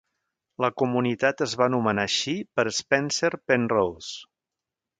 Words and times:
La 0.63 0.69
comunitat 0.81 1.43
es 1.47 1.53
va 1.61 1.67
anomenar 1.67 2.05
així 2.09 2.35
per 2.59 2.67
Spencer 2.81 3.31
Penrose. 3.53 4.21